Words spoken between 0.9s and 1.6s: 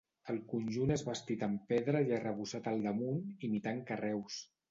és bastit en